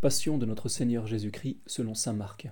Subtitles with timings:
[0.00, 2.46] Passion de notre Seigneur Jésus-Christ selon Saint Marc.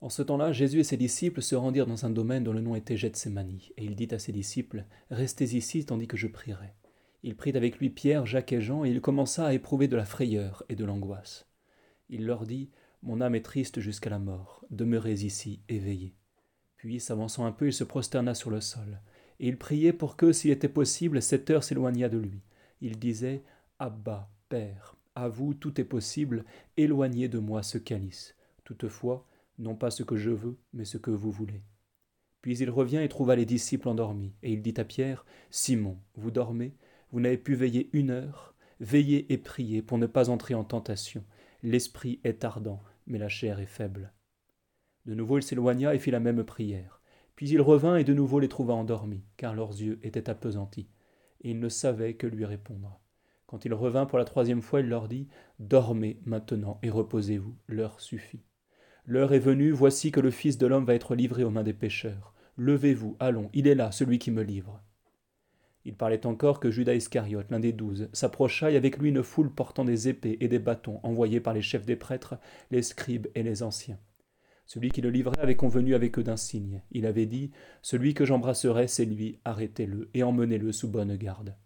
[0.00, 2.74] En ce temps-là, Jésus et ses disciples se rendirent dans un domaine dont le nom
[2.74, 6.74] était Gethsemane, et il dit à ses disciples Restez ici tandis que je prierai.
[7.22, 10.04] Il prit avec lui Pierre, Jacques et Jean, et il commença à éprouver de la
[10.04, 11.46] frayeur et de l'angoisse.
[12.08, 12.72] Il leur dit
[13.04, 16.16] Mon âme est triste jusqu'à la mort, demeurez ici, éveillés.
[16.78, 19.02] Puis, s'avançant un peu, il se prosterna sur le sol,
[19.38, 22.42] et il priait pour que, s'il était possible, cette heure s'éloignât de lui.
[22.80, 23.44] Il disait
[23.78, 26.44] Abba, Père, à vous tout est possible,
[26.76, 28.36] éloignez de moi ce calice.
[28.64, 29.26] Toutefois,
[29.58, 31.62] non pas ce que je veux, mais ce que vous voulez.
[32.42, 36.30] Puis il revient et trouva les disciples endormis, et il dit à Pierre, Simon, vous
[36.30, 36.74] dormez,
[37.10, 41.24] vous n'avez pu veiller une heure, veillez et priez pour ne pas entrer en tentation.
[41.62, 44.12] L'esprit est ardent, mais la chair est faible.
[45.06, 47.00] De nouveau il s'éloigna et fit la même prière.
[47.34, 50.88] Puis il revint et de nouveau les trouva endormis, car leurs yeux étaient appesantis,
[51.40, 53.00] et ils ne savaient que lui répondre.
[53.48, 55.26] Quand il revint pour la troisième fois, il leur dit
[55.58, 58.44] Dormez maintenant et reposez-vous, l'heure suffit.
[59.06, 61.72] L'heure est venue, voici que le Fils de l'homme va être livré aux mains des
[61.72, 62.34] pécheurs.
[62.58, 64.82] Levez-vous, allons, il est là, celui qui me livre.
[65.86, 69.50] Il parlait encore que Judas Iscariote, l'un des douze, s'approcha et avec lui une foule
[69.50, 72.34] portant des épées et des bâtons envoyés par les chefs des prêtres,
[72.70, 73.98] les scribes et les anciens.
[74.66, 76.82] Celui qui le livrait avait convenu avec eux d'un signe.
[76.90, 81.56] Il avait dit Celui que j'embrasserai, c'est lui, arrêtez-le et emmenez-le sous bonne garde.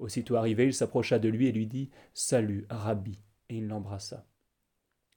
[0.00, 3.20] Aussitôt arrivé, il s'approcha de lui et lui dit Salut, Rabbi,
[3.50, 4.26] et il l'embrassa.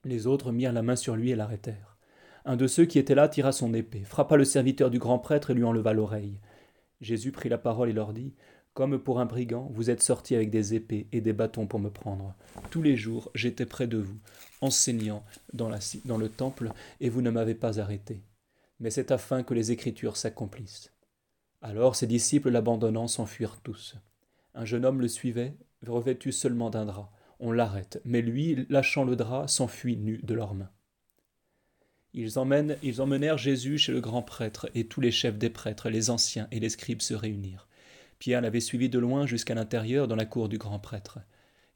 [0.04, 1.96] Les autres mirent la main sur lui et l'arrêtèrent.
[2.44, 5.50] Un de ceux qui étaient là tira son épée, frappa le serviteur du grand prêtre
[5.50, 6.38] et lui enleva l'oreille.
[7.00, 8.34] Jésus prit la parole et leur dit
[8.74, 11.88] Comme pour un brigand, vous êtes sortis avec des épées et des bâtons pour me
[11.88, 12.34] prendre.
[12.70, 14.18] Tous les jours, j'étais près de vous,
[14.60, 15.24] enseignant
[15.54, 15.70] dans,
[16.04, 18.22] dans le temple, et vous ne m'avez pas arrêté.
[18.80, 20.92] Mais c'est afin que les Écritures s'accomplissent.
[21.62, 23.96] Alors ses disciples l'abandonnant s'enfuirent tous.
[24.54, 27.12] Un jeune homme le suivait, revêtu seulement d'un drap.
[27.40, 30.70] On l'arrête, mais lui, lâchant le drap, s'enfuit nu de leurs mains.
[32.12, 35.90] Ils, emmènent, ils emmenèrent Jésus chez le grand prêtre, et tous les chefs des prêtres,
[35.90, 37.66] les anciens et les scribes se réunirent.
[38.20, 41.18] Pierre l'avait suivi de loin jusqu'à l'intérieur dans la cour du grand prêtre.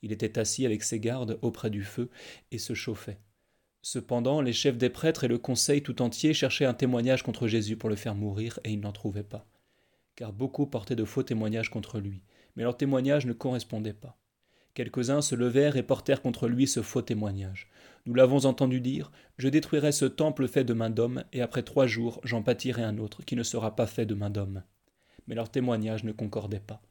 [0.02, 2.08] Il était assis avec ses gardes auprès du feu
[2.52, 3.18] et se chauffait.
[3.82, 7.76] Cependant, les chefs des prêtres et le conseil tout entier cherchaient un témoignage contre Jésus
[7.76, 9.48] pour le faire mourir, et ils n'en trouvaient pas.
[10.14, 12.22] Car beaucoup portaient de faux témoignages contre lui,
[12.58, 14.18] mais leurs témoignages ne correspondaient pas.
[14.74, 17.70] Quelques-uns se levèrent et portèrent contre lui ce faux témoignage.
[18.04, 21.86] Nous l'avons entendu dire Je détruirai ce temple fait de main d'homme, et après trois
[21.86, 24.64] jours j'en bâtirai un autre qui ne sera pas fait de main d'homme.
[25.28, 26.82] Mais leurs témoignages ne concordaient pas.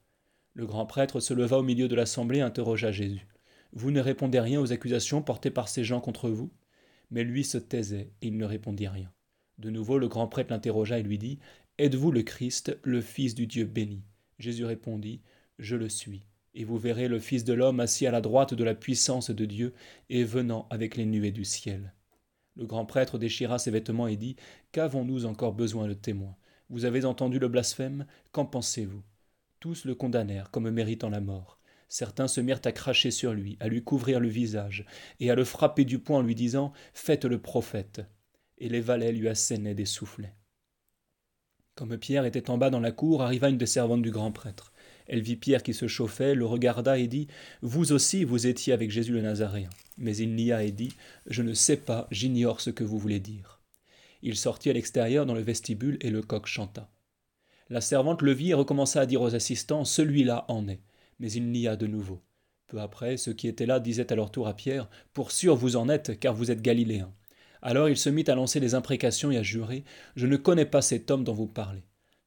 [0.53, 3.27] Le grand prêtre se leva au milieu de l'assemblée et interrogea Jésus.
[3.73, 6.49] Vous ne répondez rien aux accusations portées par ces gens contre vous?
[7.11, 9.11] Mais lui se taisait, et il ne répondit rien.
[9.57, 11.39] De nouveau le grand prêtre l'interrogea et lui dit
[11.77, 14.05] Êtes-vous le Christ, le Fils du Dieu béni?
[14.39, 15.21] Jésus répondit
[15.59, 18.63] je le suis, et vous verrez le Fils de l'homme assis à la droite de
[18.63, 19.73] la puissance de Dieu
[20.09, 21.93] et venant avec les nuées du ciel.
[22.55, 24.35] Le grand prêtre déchira ses vêtements et dit
[24.71, 26.35] Qu'avons-nous encore besoin de témoins?
[26.69, 28.07] Vous avez entendu le blasphème?
[28.31, 29.03] Qu'en pensez-vous?
[29.59, 31.59] Tous le condamnèrent comme méritant la mort.
[31.89, 34.85] Certains se mirent à cracher sur lui, à lui couvrir le visage,
[35.19, 38.01] et à le frapper du poing en lui disant Faites le prophète.
[38.57, 40.33] Et les valets lui assénaient des soufflets.
[41.75, 44.73] Comme Pierre était en bas dans la cour, arriva une des servantes du grand prêtre.
[45.07, 47.27] Elle vit Pierre qui se chauffait, le regarda et dit
[47.61, 49.69] Vous aussi, vous étiez avec Jésus le Nazaréen.
[49.97, 50.93] Mais il nia et dit
[51.25, 53.61] Je ne sais pas, j'ignore ce que vous voulez dire.
[54.21, 56.89] Il sortit à l'extérieur dans le vestibule et le coq chanta.
[57.69, 60.81] La servante le vit et recommença à dire aux assistants Celui-là en est.
[61.19, 62.21] Mais il nia de nouveau.
[62.67, 65.77] Peu après, ceux qui étaient là disaient à leur tour à Pierre Pour sûr vous
[65.77, 67.13] en êtes, car vous êtes galiléen.
[67.61, 69.83] Alors il se mit à lancer des imprécations et à jurer
[70.15, 71.83] Je ne connais pas cet homme dont vous parlez.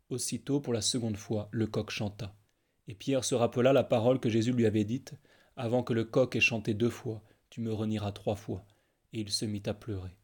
[0.09, 2.35] Aussitôt, pour la seconde fois, le coq chanta.
[2.91, 5.15] Et Pierre se rappela la parole que Jésus lui avait dite
[5.57, 8.67] Avant que le coq ait chanté deux fois, tu me renieras trois fois.
[9.13, 10.17] Et il se mit à pleurer.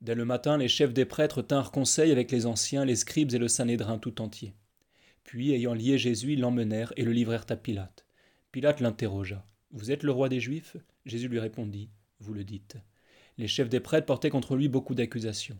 [0.00, 3.38] Dès le matin, les chefs des prêtres tinrent conseil avec les anciens, les scribes et
[3.38, 4.54] le sanédrin tout entier.
[5.24, 8.06] Puis, ayant lié Jésus, ils l'emmenèrent et le livrèrent à Pilate.
[8.50, 9.46] Pilate l'interrogea.
[9.72, 10.78] Vous êtes le roi des Juifs?
[11.04, 11.90] Jésus lui répondit.
[12.18, 12.78] Vous le dites.
[13.36, 15.58] Les chefs des prêtres portaient contre lui beaucoup d'accusations.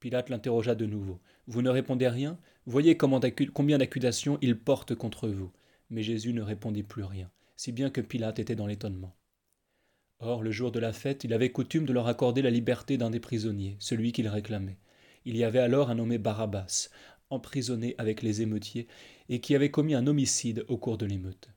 [0.00, 1.20] Pilate l'interrogea de nouveau.
[1.46, 2.38] Vous ne répondez rien?
[2.66, 5.50] Voyez combien d'accusations il porte contre vous.
[5.90, 9.16] Mais Jésus ne répondit plus rien, si bien que Pilate était dans l'étonnement.
[10.20, 13.10] Or, le jour de la fête, il avait coutume de leur accorder la liberté d'un
[13.10, 14.78] des prisonniers, celui qu'il réclamait.
[15.24, 16.90] Il y avait alors un nommé Barabbas,
[17.30, 18.88] emprisonné avec les émeutiers,
[19.28, 21.50] et qui avait commis un homicide au cours de l'émeute.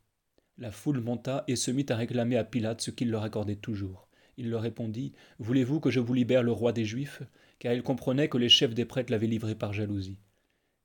[0.57, 4.07] La foule monta et se mit à réclamer à Pilate ce qu'il leur accordait toujours.
[4.41, 7.21] Il leur répondit Voulez-vous que je vous libère le roi des Juifs?
[7.59, 10.17] Car il comprenait que les chefs des prêtres l'avaient livré par jalousie.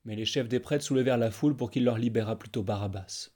[0.05, 3.31] Mais les chefs des prêtres soulevèrent la foule pour qu'il leur libérât plutôt Barabbas.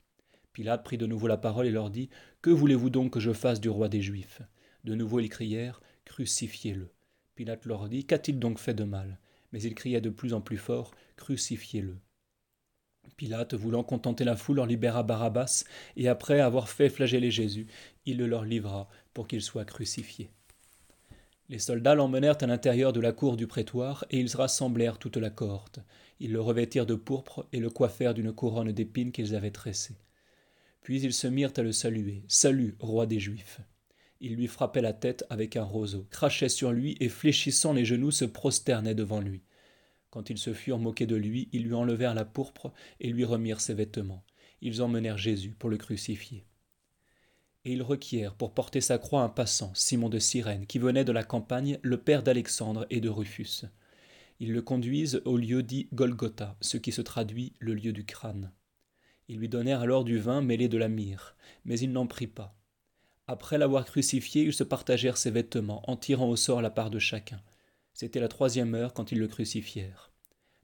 [0.53, 2.11] Pilate prit de nouveau la parole et leur dit
[2.43, 4.43] Que voulez-vous donc que je fasse du roi des Juifs?
[4.83, 6.91] De nouveau ils crièrent Crucifiez-le.
[7.33, 9.17] Pilate leur dit Qu'a-t-il donc fait de mal?
[9.51, 11.97] Mais ils criaient de plus en plus fort Crucifiez-le.
[13.17, 15.63] Pilate, voulant contenter la foule, leur libéra Barabbas,
[15.95, 17.67] et après avoir fait flageller Jésus,
[18.05, 20.31] il le leur livra pour qu'il soit crucifié.
[21.49, 25.29] Les soldats l'emmenèrent à l'intérieur de la cour du prétoire, et ils rassemblèrent toute la
[25.29, 25.79] cohorte.
[26.19, 29.97] Ils le revêtirent de pourpre et le coiffèrent d'une couronne d'épines qu'ils avaient tressée.
[30.81, 32.23] Puis ils se mirent à le saluer.
[32.27, 33.59] Salut, roi des Juifs.
[34.21, 38.11] Ils lui frappaient la tête avec un roseau, crachaient sur lui et fléchissant les genoux
[38.11, 39.41] se prosternaient devant lui.
[40.11, 43.61] Quand ils se furent moqués de lui, ils lui enlevèrent la pourpre et lui remirent
[43.61, 44.23] ses vêtements.
[44.61, 46.45] Ils emmenèrent Jésus pour le crucifier.
[47.63, 51.11] Et ils requièrent pour porter sa croix un passant, Simon de Cyrène, qui venait de
[51.11, 53.65] la campagne, le père d'Alexandre et de Rufus.
[54.39, 58.51] Ils le conduisent au lieu dit Golgotha, ce qui se traduit le lieu du crâne.
[59.29, 62.53] Ils lui donnèrent alors du vin mêlé de la myrrhe, mais il n'en prit pas.
[63.27, 66.99] Après l'avoir crucifié, ils se partagèrent ses vêtements, en tirant au sort la part de
[66.99, 67.41] chacun.
[68.01, 70.11] C'était la troisième heure quand ils le crucifièrent.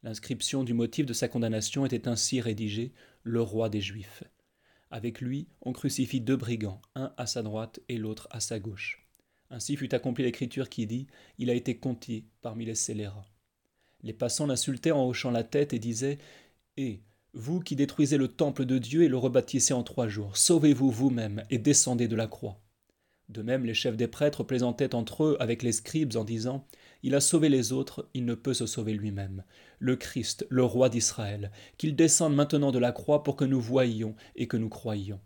[0.02, 4.24] L'inscription du motif de sa condamnation était ainsi rédigée Le roi des Juifs.
[4.90, 9.08] Avec lui, on crucifie deux brigands, un à sa droite et l'autre à sa gauche.
[9.52, 11.06] Ainsi fut accomplie l'écriture qui dit
[11.38, 13.30] Il a été compté parmi les scélérats.
[14.02, 16.18] Les passants l'insultaient en hochant la tête et disaient
[16.76, 17.04] Et,
[17.34, 21.44] vous qui détruisez le temple de Dieu et le rebâtissez en trois jours, sauvez-vous vous-même
[21.52, 22.60] et descendez de la croix.
[23.30, 26.66] De même, les chefs des prêtres plaisantaient entre eux avec les scribes en disant
[27.04, 29.44] Il a sauvé les autres, il ne peut se sauver lui-même.
[29.80, 34.16] Le Christ, le roi d'Israël, qu'il descende maintenant de la croix pour que nous voyions
[34.36, 35.20] et que nous croyions.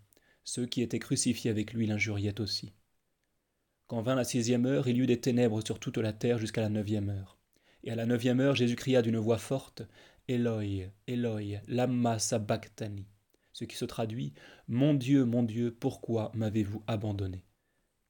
[0.43, 2.73] Ceux qui étaient crucifiés avec lui l'injuriaient aussi.
[3.85, 6.61] Quand vint la sixième heure, il y eut des ténèbres sur toute la terre jusqu'à
[6.61, 7.37] la neuvième heure.
[7.83, 9.83] Et à la neuvième heure, Jésus cria d'une voix forte
[10.27, 13.05] Eloi, Eloi, lama sabachthani,
[13.53, 14.33] ce qui se traduit
[14.67, 17.43] Mon Dieu, mon Dieu, pourquoi m'avez-vous abandonné?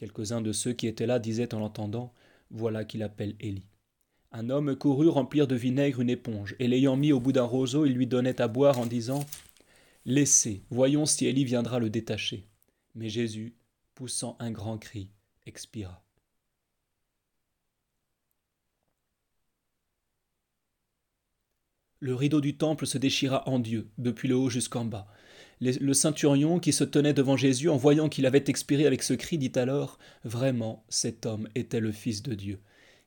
[0.01, 2.11] Quelques-uns de ceux qui étaient là disaient en l'entendant
[2.49, 3.67] Voilà qu'il appelle Élie.
[4.31, 7.85] Un homme courut remplir de vinaigre une éponge, et l'ayant mis au bout d'un roseau,
[7.85, 9.23] il lui donnait à boire en disant
[10.07, 12.47] Laissez, voyons si Élie viendra le détacher.
[12.95, 13.53] Mais Jésus,
[13.93, 15.11] poussant un grand cri,
[15.45, 16.03] expira.
[21.99, 25.05] Le rideau du temple se déchira en Dieu, depuis le haut jusqu'en bas.
[25.61, 29.37] Le centurion qui se tenait devant Jésus en voyant qu'il avait expiré avec ce cri
[29.37, 32.59] dit alors Vraiment, cet homme était le Fils de Dieu.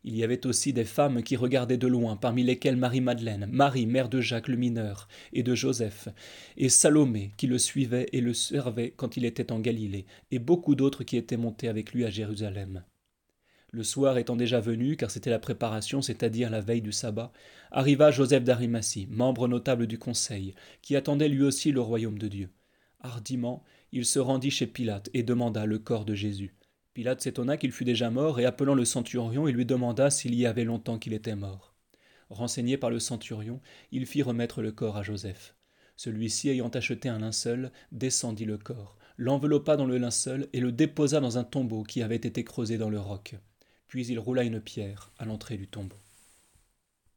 [0.05, 4.09] Il y avait aussi des femmes qui regardaient de loin, parmi lesquelles Marie-Madeleine, Marie, mère
[4.09, 6.09] de Jacques le mineur, et de Joseph,
[6.56, 10.77] et Salomé, qui le suivait et le servait quand il était en Galilée, et beaucoup
[10.77, 12.85] d'autres qui étaient montés avec lui à Jérusalem.
[13.75, 17.32] Le soir étant déjà venu, car c'était la préparation, c'est-à-dire la veille du sabbat,
[17.73, 22.50] arriva Joseph d'Arimathie, membre notable du conseil, qui attendait lui aussi le royaume de Dieu.
[23.00, 26.55] Hardiment, il se rendit chez Pilate et demanda le corps de Jésus.
[26.93, 30.47] Pilate s'étonna qu'il fût déjà mort, et appelant le centurion, il lui demanda s'il y
[30.47, 31.75] avait longtemps qu'il était mort.
[32.31, 33.61] Renseigné par le centurion,
[33.91, 35.56] il fit remettre le corps à Joseph.
[35.97, 41.19] Celui-ci, ayant acheté un linceul, descendit le corps, l'enveloppa dans le linceul et le déposa
[41.19, 43.35] dans un tombeau qui avait été creusé dans le roc
[43.87, 45.97] puis il roula une pierre à l'entrée du tombeau.